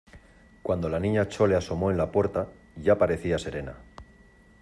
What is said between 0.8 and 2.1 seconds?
la Niña Chole asomó en